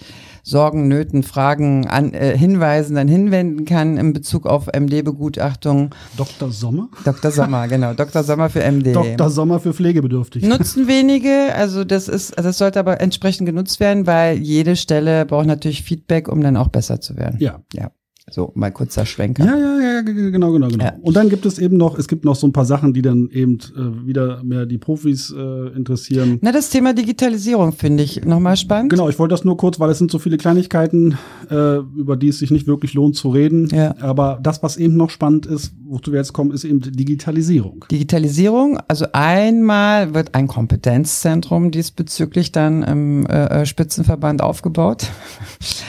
[0.49, 5.95] Sorgen, Nöten, Fragen, an, äh, Hinweisen dann hinwenden kann in Bezug auf MD-Begutachtung.
[6.17, 6.51] Dr.
[6.51, 6.89] Sommer?
[7.05, 7.31] Dr.
[7.31, 8.23] Sommer, genau, Dr.
[8.25, 8.95] Sommer für MD.
[8.95, 9.29] Dr.
[9.29, 10.49] Sommer für Pflegebedürftige.
[10.49, 15.27] Nutzen wenige, also das ist, also das sollte aber entsprechend genutzt werden, weil jede Stelle
[15.27, 17.37] braucht natürlich Feedback, um dann auch besser zu werden.
[17.41, 17.61] Ja.
[17.75, 17.91] Ja.
[18.31, 19.45] So, mal kurzer Schwenker.
[19.45, 20.85] Ja, ja, ja, genau, genau, genau.
[20.85, 20.95] Ja.
[21.03, 23.29] Und dann gibt es eben noch, es gibt noch so ein paar Sachen, die dann
[23.31, 26.39] eben äh, wieder mehr die Profis äh, interessieren.
[26.43, 28.91] Na, das Thema Digitalisierung finde ich nochmal spannend.
[28.91, 31.19] Genau, ich wollte das nur kurz, weil es sind so viele Kleinigkeiten,
[31.51, 33.69] äh, über die es sich nicht wirklich lohnt zu reden.
[33.71, 33.95] Ja.
[34.01, 37.85] Aber das, was eben noch spannend ist, wozu wir jetzt kommen, ist eben Digitalisierung.
[37.91, 45.07] Digitalisierung, also einmal wird ein Kompetenzzentrum diesbezüglich dann im äh, äh, Spitzenverband aufgebaut.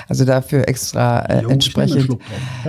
[0.07, 2.17] Also dafür extra äh, Jo, entsprechend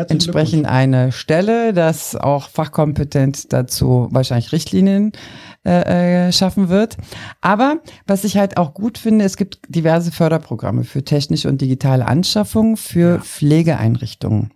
[0.09, 5.13] entsprechend eine Stelle, das auch fachkompetent dazu wahrscheinlich Richtlinien
[5.67, 6.97] äh, äh, schaffen wird.
[7.41, 12.07] Aber was ich halt auch gut finde, es gibt diverse Förderprogramme für technische und digitale
[12.07, 13.21] Anschaffung für Ja.
[13.21, 14.51] Pflegeeinrichtungen,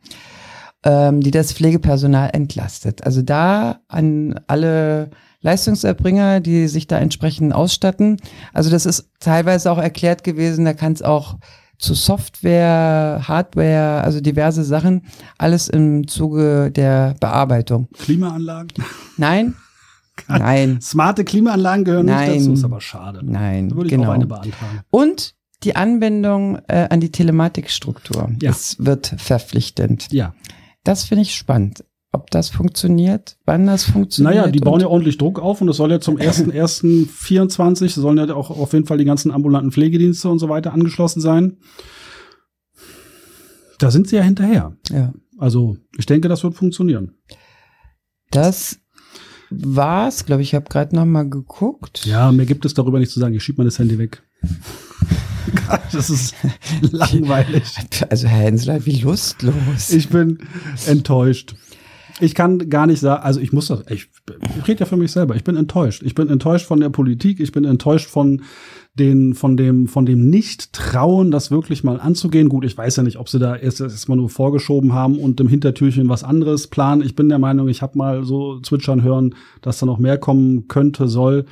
[0.83, 3.05] ähm, die das Pflegepersonal entlastet.
[3.05, 5.11] Also da an alle
[5.43, 8.17] Leistungserbringer, die sich da entsprechend ausstatten.
[8.55, 11.37] Also das ist teilweise auch erklärt gewesen, da kann es auch
[11.85, 15.03] zu Software, Hardware, also diverse Sachen,
[15.39, 17.89] alles im Zuge der Bearbeitung.
[17.99, 18.85] Klimaanlagen.
[19.17, 19.55] Nein,
[20.29, 22.31] nein, Smarte Klimaanlagen gehören Nein.
[22.31, 23.21] nicht dazu, ist aber schade.
[23.23, 24.11] nein, Da würde ich genau.
[24.11, 24.81] auch eine beantragen.
[24.91, 28.31] Und die Anbindung äh, an die Telematikstruktur.
[28.41, 28.51] Ja.
[28.51, 30.09] Das wird verpflichtend.
[30.13, 30.35] Ja.
[30.85, 31.85] Das finde ich spannend.
[32.15, 34.37] Ob das funktioniert, wann das funktioniert.
[34.37, 38.33] Naja, die bauen ja ordentlich Druck auf und es soll ja zum 1.1.24 sollen ja
[38.33, 41.57] auch auf jeden Fall die ganzen ambulanten Pflegedienste und so weiter angeschlossen sein.
[43.81, 44.77] Da sind sie ja hinterher.
[44.91, 45.13] ja.
[45.39, 47.17] Also ich denke, das wird funktionieren.
[48.31, 48.79] Das
[49.51, 50.51] war's, glaube ich.
[50.51, 52.07] Ich habe gerade noch mal geguckt.
[52.07, 53.35] Ja, mehr gibt es darüber nicht zu sagen.
[53.35, 54.23] Ich schieb mal das Handy weg.
[55.93, 56.35] das ist
[56.81, 57.65] langweilig.
[58.09, 59.91] Also Herr Hensler, wie lustlos.
[59.91, 60.39] Ich bin
[60.87, 61.57] enttäuscht.
[62.21, 64.09] Ich kann gar nicht sagen, also ich muss das, ich,
[64.57, 65.35] ich rede ja für mich selber.
[65.35, 66.03] Ich bin enttäuscht.
[66.05, 67.41] Ich bin enttäuscht von der Politik.
[67.41, 68.43] Ich bin enttäuscht von
[68.95, 72.49] den, von dem, von dem Nicht-Trauen, das wirklich mal anzugehen.
[72.49, 75.41] Gut, ich weiß ja nicht, ob sie da erst, erst mal nur vorgeschoben haben und
[75.41, 77.03] im Hintertürchen was anderes planen.
[77.03, 80.69] Ich bin der Meinung, ich habe mal so zwitschern hören, dass da noch mehr kommen
[80.69, 81.47] könnte, soll.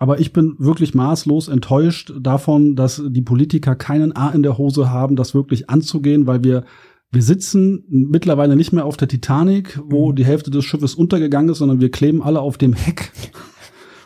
[0.00, 4.90] Aber ich bin wirklich maßlos enttäuscht davon, dass die Politiker keinen A in der Hose
[4.90, 6.64] haben, das wirklich anzugehen, weil wir
[7.12, 11.58] wir sitzen mittlerweile nicht mehr auf der Titanic, wo die Hälfte des Schiffes untergegangen ist,
[11.58, 13.12] sondern wir kleben alle auf dem Heck.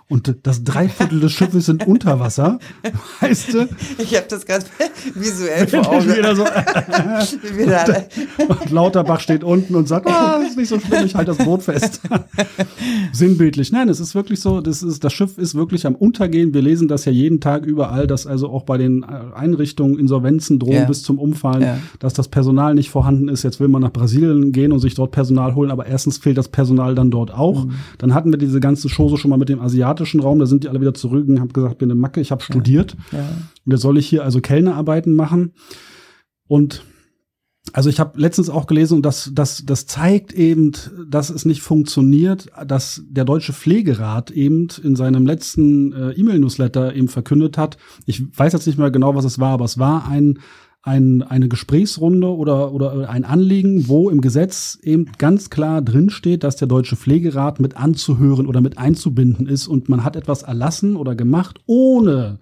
[0.07, 2.59] Und das Dreiviertel des Schiffes sind unter Wasser.
[3.21, 3.67] Weißt du?
[3.99, 4.65] Ich habe das gerade
[5.15, 6.07] visuell vor Augen.
[6.15, 6.45] Wieder so,
[7.67, 8.05] da-
[8.47, 11.63] und Lauterbach steht unten und sagt, ah, ist nicht so schlimm, ich halte das Boot
[11.63, 12.03] fest.
[13.13, 13.73] Sinnbildlich.
[13.73, 16.53] Nein, es ist wirklich so, das, ist, das Schiff ist wirklich am Untergehen.
[16.55, 20.59] Wir lesen das ja jeden Tag überall, dass also auch bei den äh, Einrichtungen Insolvenzen
[20.59, 20.85] drohen Ja.
[20.85, 21.79] bis zum Umfallen, Ja.
[21.99, 23.43] dass das Personal nicht vorhanden ist.
[23.43, 26.49] Jetzt will man nach Brasilien gehen und sich dort Personal holen, aber erstens fehlt das
[26.49, 27.65] Personal dann dort auch.
[27.65, 27.73] Mhm.
[27.99, 29.61] Dann hatten wir diese ganze Chose schon mal mit dem
[29.95, 32.21] asiatischen Raum, da sind die alle wieder zurück und haben gesagt, ich bin eine Macke,
[32.21, 32.97] ich habe studiert.
[33.13, 33.29] ja.
[33.65, 35.53] Und jetzt soll ich hier also Kellnerarbeiten machen.
[36.47, 36.85] Und
[37.73, 40.73] Also ich habe letztens auch gelesen, und das, das, das zeigt eben,
[41.09, 47.09] dass es nicht funktioniert, dass der Deutsche Pflegerat eben in seinem letzten äh, E-Mail-Newsletter eben
[47.09, 50.39] verkündet hat, ich weiß jetzt nicht mehr genau, was es war, aber es war ein,
[50.85, 56.57] ein, eine Gesprächsrunde oder, oder ein Anliegen, wo im Gesetz eben ganz klar drinsteht, dass
[56.57, 61.15] der Deutsche Pflegerat mit anzuhören oder mit einzubinden ist und man hat etwas erlassen oder
[61.15, 62.39] gemacht, ohne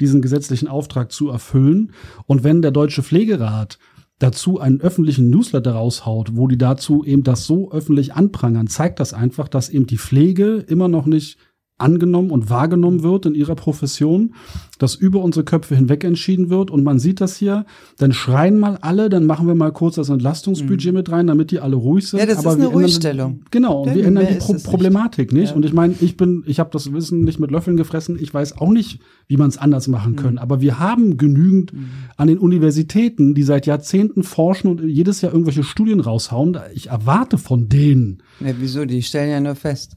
[0.00, 1.92] diesen gesetzlichen Auftrag zu erfüllen.
[2.26, 3.78] Und wenn der Deutsche Pflegerat
[4.18, 9.14] dazu einen öffentlichen Newsletter raushaut, wo die dazu eben das so öffentlich anprangern, zeigt das
[9.14, 11.38] einfach, dass eben die Pflege immer noch nicht
[11.78, 14.34] angenommen und wahrgenommen wird in ihrer Profession,
[14.78, 17.66] dass über unsere Köpfe hinweg entschieden wird und man sieht das hier,
[17.98, 20.98] dann schreien mal alle, dann machen wir mal kurz das Entlastungsbudget mhm.
[20.98, 22.20] mit rein, damit die alle ruhig sind.
[22.20, 23.40] Ja, das aber ist eine ändern, Ruhigstellung.
[23.50, 25.40] Genau, Denn wir ändern die Pro Problematik nicht.
[25.40, 25.50] nicht.
[25.50, 25.56] Ja.
[25.56, 28.58] Und ich meine, ich bin, ich habe das Wissen nicht mit Löffeln gefressen, ich weiß
[28.58, 30.16] auch nicht, wie man es anders machen mhm.
[30.16, 30.38] können.
[30.38, 31.88] Aber wir haben genügend mhm.
[32.16, 36.58] an den Universitäten, die seit Jahrzehnten forschen und jedes Jahr irgendwelche Studien raushauen.
[36.74, 38.22] Ich erwarte von denen.
[38.40, 38.84] Ja, wieso?
[38.86, 39.96] Die stellen ja nur fest.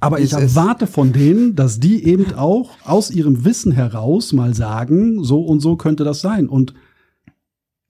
[0.00, 5.22] Aber ich erwarte von denen, dass die eben auch aus ihrem Wissen heraus mal sagen,
[5.24, 6.48] so und so könnte das sein.
[6.48, 6.74] Und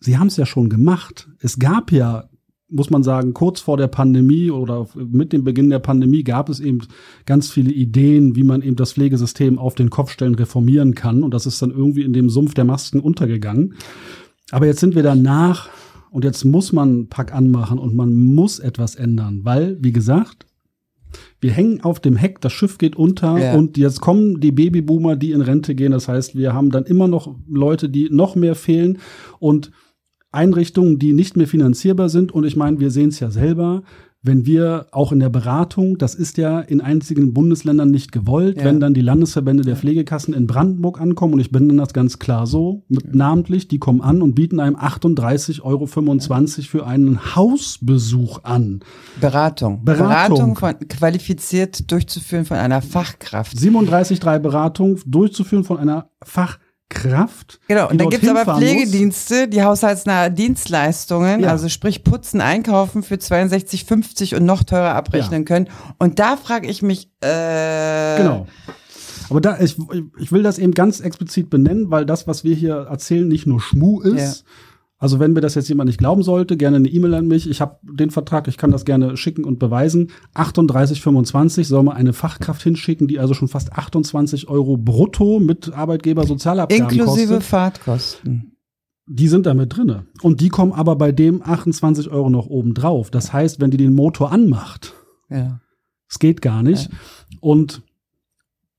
[0.00, 1.28] sie haben es ja schon gemacht.
[1.40, 2.28] Es gab ja,
[2.70, 6.60] muss man sagen, kurz vor der Pandemie oder mit dem Beginn der Pandemie gab es
[6.60, 6.80] eben
[7.26, 11.22] ganz viele Ideen, wie man eben das Pflegesystem auf den Kopf stellen, reformieren kann.
[11.22, 13.74] Und das ist dann irgendwie in dem Sumpf der Masken untergegangen.
[14.50, 15.68] Aber jetzt sind wir danach
[16.10, 20.47] und jetzt muss man Pack anmachen und man muss etwas ändern, weil, wie gesagt,
[21.40, 23.54] wir hängen auf dem Heck, das Schiff geht unter ja.
[23.54, 25.92] und jetzt kommen die Babyboomer, die in Rente gehen.
[25.92, 28.98] Das heißt, wir haben dann immer noch Leute, die noch mehr fehlen
[29.38, 29.70] und
[30.30, 32.32] Einrichtungen, die nicht mehr finanzierbar sind.
[32.32, 33.82] Und ich meine, wir sehen es ja selber
[34.22, 38.64] wenn wir auch in der Beratung, das ist ja in einzigen Bundesländern nicht gewollt, ja.
[38.64, 42.18] wenn dann die Landesverbände der Pflegekassen in Brandenburg ankommen, und ich bin dann das ganz
[42.18, 43.10] klar so, mit, ja.
[43.12, 48.80] namentlich, die kommen an und bieten einem 38,25 Euro für einen Hausbesuch an.
[49.20, 49.84] Beratung.
[49.84, 50.08] Beratung.
[50.08, 53.56] Beratung von, qualifiziert durchzuführen von einer Fachkraft.
[53.56, 56.67] 37,3 Beratung durchzuführen von einer Fachkraft.
[56.90, 57.60] Kraft.
[57.68, 59.50] Genau, und dann gibt es aber Pflegedienste, muss.
[59.50, 61.50] die haushaltsnahe Dienstleistungen, ja.
[61.50, 65.46] also sprich Putzen, Einkaufen für 62,50 und noch teurer abrechnen ja.
[65.46, 65.68] können.
[65.98, 68.46] Und da frage ich mich, äh, Genau.
[69.30, 69.76] Aber da, ich,
[70.18, 73.60] ich will das eben ganz explizit benennen, weil das, was wir hier erzählen, nicht nur
[73.60, 74.52] Schmu ist, ja.
[75.00, 77.48] Also wenn mir das jetzt jemand nicht glauben sollte, gerne eine E-Mail an mich.
[77.48, 80.10] Ich habe den Vertrag, ich kann das gerne schicken und beweisen.
[80.34, 86.26] 38,25 soll man eine Fachkraft hinschicken, die also schon fast 28 Euro brutto mit Arbeitgeber
[86.26, 87.42] Sozialabgaben Inklusive kostet.
[87.44, 88.56] Fahrtkosten.
[89.06, 90.06] Die sind damit drinne.
[90.20, 93.10] Und die kommen aber bei dem 28 Euro noch oben drauf.
[93.10, 94.94] Das heißt, wenn die den Motor anmacht,
[95.30, 95.60] ja.
[96.08, 96.90] es geht gar nicht.
[96.90, 96.98] Ja.
[97.40, 97.82] Und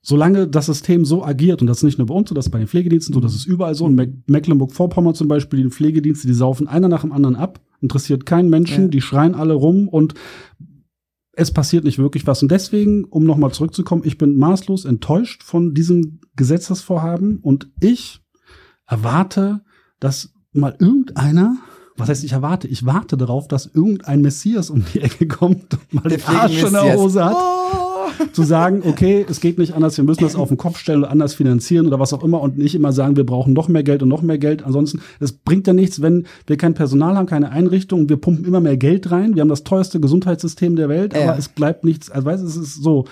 [0.10, 2.52] solange das System so agiert, und das ist nicht nur bei uns so, das ist
[2.52, 6.34] bei den Pflegediensten so, das ist überall so, in Mecklenburg-Vorpommern zum Beispiel, die Pflegedienste, die
[6.34, 8.88] saufen einer nach dem anderen ab, interessiert keinen Menschen, ja.
[8.90, 10.16] die schreien alle rum und
[11.32, 12.42] es passiert nicht wirklich was.
[12.42, 18.20] Und deswegen, um nochmal zurückzukommen, ich bin maßlos enttäuscht von diesem Gesetzesvorhaben und ich
[18.88, 19.62] erwarte,
[20.00, 21.56] dass mal irgendeiner
[22.00, 22.70] was heißt, ich erwarte?
[22.70, 26.72] Ich warte darauf, dass irgendein Messias um die Ecke kommt und mal den Arsch in
[26.72, 27.36] der Hose hat.
[27.36, 27.89] Oh
[28.34, 31.12] zu sagen, okay, es geht nicht anders, wir müssen das auf den Kopf stellen oder
[31.12, 34.04] anders finanzieren oder was auch immer und nicht immer sagen, wir brauchen noch mehr Geld
[34.04, 34.64] und noch mehr Geld.
[34.64, 38.60] Ansonsten, es bringt ja nichts, wenn wir kein Personal haben, keine Einrichtung, wir pumpen immer
[38.60, 39.36] mehr Geld rein.
[39.36, 41.24] Wir haben das teuerste Gesundheitssystem der Welt, ja.
[41.24, 42.10] aber es bleibt nichts.
[42.10, 43.06] Also, weißt, es ist so.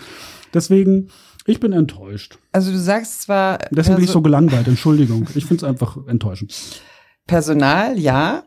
[0.53, 1.09] Deswegen,
[1.45, 2.37] ich bin enttäuscht.
[2.51, 3.59] Also du sagst zwar.
[3.71, 5.27] Deswegen bin ich so gelangweilt, Entschuldigung.
[5.35, 6.81] Ich finde es einfach enttäuschend.
[7.25, 8.43] Personal, ja.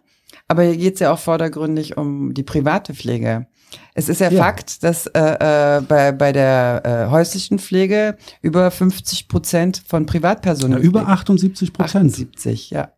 [0.49, 3.47] Aber hier geht es ja auch vordergründig um die private Pflege.
[3.95, 4.43] Es ist ja, ja.
[4.43, 10.79] Fakt, dass äh, äh, bei, bei der äh, häuslichen Pflege über 50 Prozent von Privatpersonen.
[10.79, 12.13] Ja, über 78 Prozent.
[12.13, 12.93] 78, ja.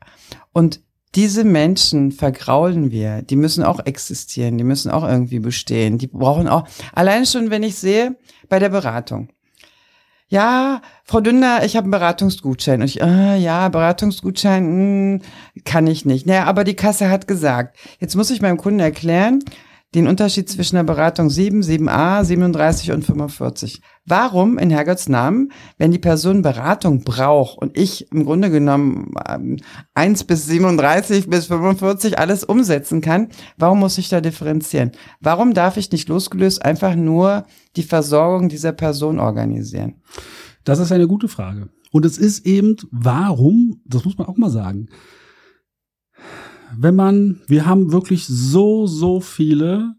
[0.52, 0.80] Und
[1.14, 3.22] diese Menschen vergraulen wir.
[3.22, 4.56] Die müssen auch existieren.
[4.56, 5.98] Die müssen auch irgendwie bestehen.
[5.98, 8.16] Die brauchen auch, allein schon, wenn ich sehe,
[8.48, 9.28] bei der Beratung.
[10.28, 12.80] Ja, Frau Dünder, ich habe einen Beratungsgutschein.
[12.80, 15.20] Und ich, äh, ja, Beratungsgutschein mh,
[15.54, 16.26] hm, kann ich nicht.
[16.26, 17.76] Naja, aber die Kasse hat gesagt.
[18.00, 19.44] Jetzt muss ich meinem Kunden erklären,
[19.94, 23.82] den Unterschied zwischen der Beratung 7, 7a, 37 und 45.
[24.06, 29.58] Warum in Herrgotts Namen, wenn die Person Beratung braucht und ich im Grunde genommen ähm,
[29.94, 33.28] 1 bis 37 bis 45 alles umsetzen kann,
[33.58, 34.92] warum muss ich da differenzieren?
[35.20, 37.44] Warum darf ich nicht losgelöst einfach nur
[37.76, 39.96] die Versorgung dieser Person organisieren?
[40.64, 41.68] Das ist eine gute Frage.
[41.90, 44.88] Und es ist eben, warum, das muss man auch mal sagen,
[46.76, 49.94] wenn man, wir haben wirklich so, so viele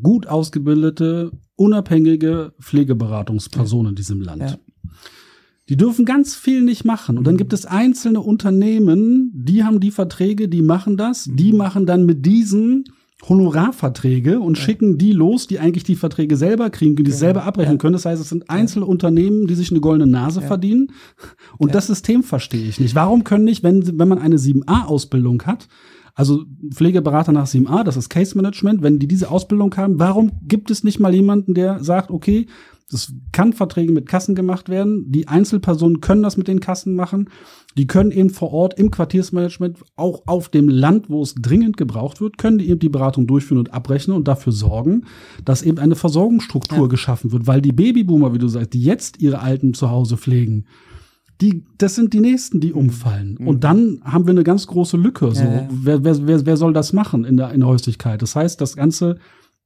[0.00, 3.90] gut ausgebildete, unabhängige Pflegeberatungspersonen ja.
[3.90, 4.42] in diesem Land.
[4.42, 4.58] Ja.
[5.68, 7.16] Die dürfen ganz viel nicht machen.
[7.16, 11.86] Und dann gibt es einzelne Unternehmen, die haben die Verträge, die machen das, die machen
[11.86, 12.84] dann mit diesen
[13.28, 14.64] Honorarverträge und ja.
[14.64, 17.16] schicken die los, die eigentlich die Verträge selber kriegen, die ja.
[17.16, 17.92] selber abrechnen können.
[17.92, 20.92] Das heißt, es sind einzelne Unternehmen, die sich eine goldene Nase verdienen.
[21.58, 22.94] Und das System verstehe ich nicht.
[22.94, 25.68] Warum können nicht, wenn, wenn man eine 7a-Ausbildung hat,
[26.14, 30.70] also Pflegeberater nach 7a, das ist Case Management, wenn die diese Ausbildung haben, warum gibt
[30.70, 32.46] es nicht mal jemanden, der sagt, okay,
[32.90, 35.12] das kann Verträge mit Kassen gemacht werden.
[35.12, 37.30] Die Einzelpersonen können das mit den Kassen machen.
[37.76, 42.20] Die können eben vor Ort im Quartiersmanagement, auch auf dem Land, wo es dringend gebraucht
[42.20, 45.04] wird, können die eben die Beratung durchführen und abrechnen und dafür sorgen,
[45.44, 46.86] dass eben eine Versorgungsstruktur ja.
[46.86, 47.46] geschaffen wird.
[47.46, 50.66] Weil die Babyboomer, wie du sagst, die jetzt ihre Alten zu Hause pflegen,
[51.40, 53.36] die, das sind die nächsten, die umfallen.
[53.38, 53.48] Mhm.
[53.48, 55.32] Und dann haben wir eine ganz große Lücke.
[55.32, 55.68] So, ja.
[55.70, 58.22] Wer, wer, wer, wer soll das machen in der, in der Häuslichkeit?
[58.22, 59.18] Das heißt, das ganze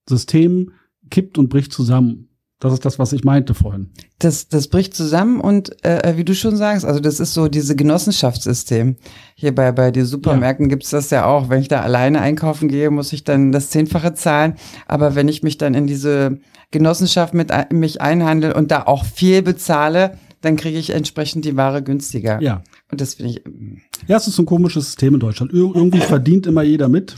[0.08, 0.72] System
[1.10, 2.28] kippt und bricht zusammen.
[2.60, 3.90] Das ist das, was ich meinte vorhin.
[4.20, 7.76] Das, das bricht zusammen und äh, wie du schon sagst, also das ist so diese
[7.76, 8.96] Genossenschaftssystem.
[9.34, 10.70] Hier bei, bei den Supermärkten ja.
[10.70, 11.50] gibt's das ja auch.
[11.50, 14.54] Wenn ich da alleine einkaufen gehe, muss ich dann das Zehnfache zahlen.
[14.86, 16.38] Aber wenn ich mich dann in diese
[16.70, 21.82] Genossenschaft mit mich einhandle und da auch viel bezahle, dann kriege ich entsprechend die Ware
[21.82, 22.40] günstiger.
[22.42, 22.62] Ja.
[22.90, 23.44] Und das finde ich.
[23.44, 23.78] Mm.
[24.06, 25.52] Ja, es ist so ein komisches System in Deutschland.
[25.52, 27.16] Ir irgendwie verdient immer jeder mit.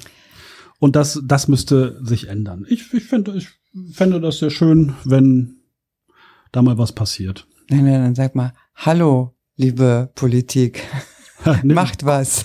[0.79, 2.67] Und das, das müsste sich ändern.
[2.69, 3.49] Ich, ich finde, ich
[3.93, 5.57] fände das sehr schön, wenn
[6.53, 7.47] da mal was passiert.
[7.69, 10.83] Nein, nein, dann sag mal, hallo, liebe Politik.
[11.65, 12.45] Macht was.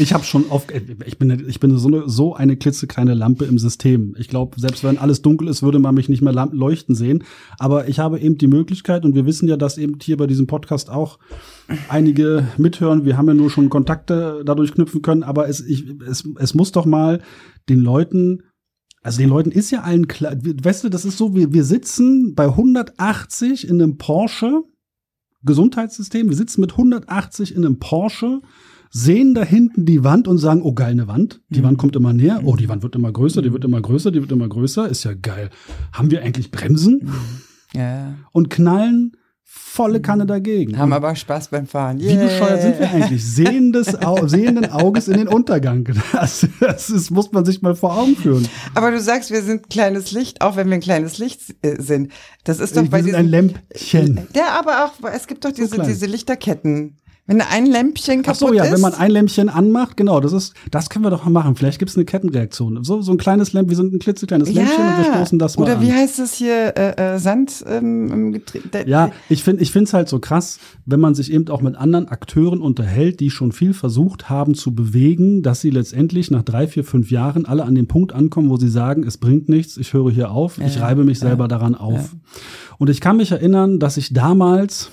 [0.00, 0.72] Ich habe schon oft,
[1.04, 4.14] ich bin, ich bin so eine, so eine klitzekleine Lampe im System.
[4.18, 7.22] Ich glaube, selbst wenn alles dunkel ist, würde man mich nicht mehr leuchten sehen.
[7.58, 10.46] Aber ich habe eben die Möglichkeit, und wir wissen ja, dass eben hier bei diesem
[10.46, 11.18] Podcast auch
[11.90, 13.04] einige mithören.
[13.04, 16.72] Wir haben ja nur schon Kontakte dadurch knüpfen können, aber es, ich, es, es muss
[16.72, 17.20] doch mal
[17.68, 18.42] den Leuten
[19.02, 22.34] also den Leuten ist ja allen klar, weißt du, das ist so, wir, wir sitzen
[22.34, 24.62] bei 180 in einem Porsche
[25.42, 28.42] Gesundheitssystem, wir sitzen mit 180 in einem Porsche
[28.90, 31.40] sehen da hinten die Wand und sagen, oh geil, eine Wand.
[31.48, 31.64] Die mhm.
[31.64, 32.40] Wand kommt immer näher.
[32.44, 34.88] Oh, die Wand wird immer größer, die wird immer größer, die wird immer größer.
[34.88, 35.50] Ist ja geil.
[35.92, 37.04] Haben wir eigentlich Bremsen?
[37.04, 37.78] Mhm.
[37.80, 38.14] Ja.
[38.32, 39.16] Und knallen
[39.52, 40.78] volle Kanne dagegen.
[40.78, 41.98] Haben aber Spaß beim Fahren.
[41.98, 42.12] Yeah.
[42.12, 43.24] Wie bescheuert sind wir eigentlich?
[43.24, 45.88] Sehendes Au sehenden Auges in den Untergang.
[46.12, 48.48] Das, das ist, muss man sich mal vor Augen führen.
[48.74, 52.12] Aber du sagst, wir sind kleines Licht, auch wenn wir ein kleines Licht äh, sind.
[52.44, 54.28] Das ist doch wir bei sind diesem, ein Lämpchen.
[54.36, 56.96] Ja, aber auch, es gibt doch diese, so diese Lichterketten.
[57.30, 58.42] Wenn ein Lämpchen kaputt ist.
[58.42, 58.72] Ach so, ja, ist.
[58.72, 61.54] wenn man ein Lämpchen anmacht, genau, das ist, das können wir doch mal machen.
[61.54, 62.82] Vielleicht gibt es eine Kettenreaktion.
[62.82, 65.56] So, so ein kleines Lämpchen, wir sind ein klitzekleines ja, Lämpchen und wir stoßen das
[65.56, 65.82] mal Oder an.
[65.82, 68.84] wie heißt das hier, äh, äh, Sand ähm, Getriebe?
[68.84, 71.76] Ja, ich finde ich finde es halt so krass, wenn man sich eben auch mit
[71.76, 76.66] anderen Akteuren unterhält, die schon viel versucht haben zu bewegen, dass sie letztendlich nach drei,
[76.66, 79.92] vier, fünf Jahren alle an den Punkt ankommen, wo sie sagen, es bringt nichts, ich
[79.92, 82.16] höre hier auf, ich reibe mich selber daran auf.
[82.78, 84.90] Und ich kann mich erinnern, dass ich damals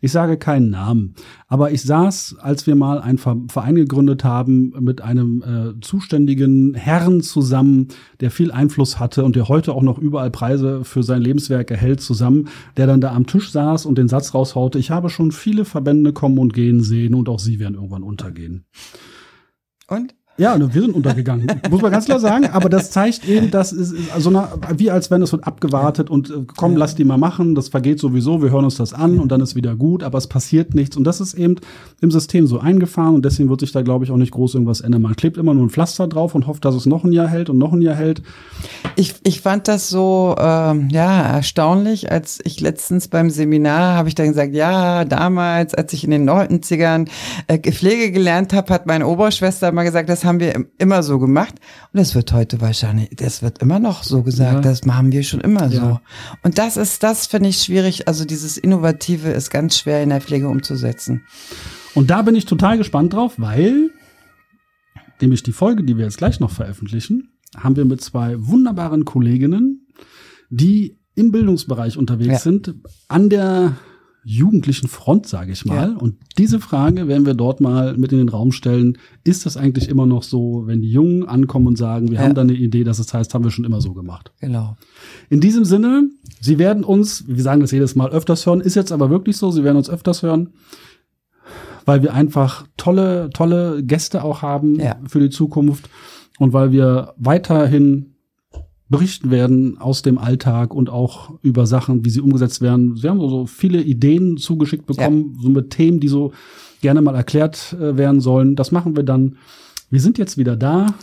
[0.00, 1.14] ich sage keinen Namen,
[1.48, 7.20] aber ich saß, als wir mal einen Verein gegründet haben, mit einem äh, zuständigen Herrn
[7.20, 7.88] zusammen,
[8.20, 12.00] der viel Einfluss hatte und der heute auch noch überall Preise für sein Lebenswerk erhält,
[12.00, 15.64] zusammen, der dann da am Tisch saß und den Satz raushaute, ich habe schon viele
[15.64, 18.64] Verbände kommen und gehen sehen und auch sie werden irgendwann untergehen.
[19.88, 20.14] Und?
[20.38, 22.48] Ja, wir sind untergegangen, muss man ganz klar sagen.
[22.52, 26.28] Aber das zeigt eben, dass es so eine, wie als wenn es wird abgewartet und
[26.30, 29.32] äh, komm, lass die mal machen, das vergeht sowieso, wir hören uns das an und
[29.32, 30.96] dann ist wieder gut, aber es passiert nichts.
[30.96, 31.56] Und das ist eben
[32.02, 34.82] im System so eingefahren und deswegen wird sich da, glaube ich, auch nicht groß irgendwas
[34.82, 35.00] ändern.
[35.00, 37.48] Man klebt immer nur ein Pflaster drauf und hofft, dass es noch ein Jahr hält
[37.48, 38.22] und noch ein Jahr hält.
[38.96, 44.14] Ich, ich fand das so ähm, ja erstaunlich, als ich letztens beim Seminar habe ich
[44.14, 47.08] dann gesagt, ja, damals, als ich in den 90ern
[47.46, 51.54] äh, Pflege gelernt habe, hat meine Oberschwester mal gesagt, das haben wir immer so gemacht.
[51.92, 54.60] Und das wird heute wahrscheinlich, das wird immer noch so gesagt, ja.
[54.60, 55.80] das machen wir schon immer ja.
[55.80, 56.00] so.
[56.42, 58.08] Und das ist, das finde ich schwierig.
[58.08, 61.24] Also dieses Innovative ist ganz schwer in der Pflege umzusetzen.
[61.94, 63.90] Und da bin ich total gespannt drauf, weil
[65.20, 69.86] nämlich die Folge, die wir jetzt gleich noch veröffentlichen, haben wir mit zwei wunderbaren Kolleginnen,
[70.50, 72.38] die im Bildungsbereich unterwegs ja.
[72.38, 72.74] sind,
[73.08, 73.76] an der
[74.28, 75.90] jugendlichen Front, sage ich mal.
[75.90, 75.96] Ja.
[75.96, 78.98] Und diese Frage werden wir dort mal mit in den Raum stellen.
[79.22, 82.24] Ist das eigentlich immer noch so, wenn die Jungen ankommen und sagen, wir ja.
[82.24, 84.32] haben da eine Idee, dass es heißt, haben wir schon immer so gemacht?
[84.40, 84.76] Genau.
[85.30, 86.10] In diesem Sinne,
[86.40, 89.52] Sie werden uns, wir sagen das jedes Mal, öfters hören, ist jetzt aber wirklich so,
[89.52, 90.54] Sie werden uns öfters hören,
[91.84, 94.96] weil wir einfach tolle, tolle Gäste auch haben ja.
[95.06, 95.88] für die Zukunft
[96.40, 98.15] und weil wir weiterhin
[98.88, 102.96] berichten werden aus dem Alltag und auch über Sachen, wie sie umgesetzt werden.
[102.96, 105.42] Sie haben so, so viele Ideen zugeschickt bekommen, ja.
[105.42, 106.32] so mit Themen, die so
[106.82, 108.54] gerne mal erklärt äh, werden sollen.
[108.54, 109.36] Das machen wir dann.
[109.90, 110.94] Wir sind jetzt wieder da.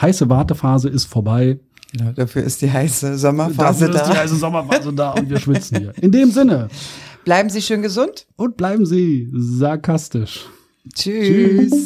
[0.00, 1.60] Heiße Wartephase ist vorbei.
[1.92, 4.00] Genau, dafür ist die heiße Sommerphase Dafür da.
[4.00, 5.92] ist die heiße Sommerphase da und wir schwitzen hier.
[6.00, 6.68] In dem Sinne.
[7.24, 8.26] Bleiben Sie schön gesund.
[8.36, 10.46] Und bleiben Sie sarkastisch.
[10.94, 11.70] Tschüss.
[11.70, 11.84] Tschüss.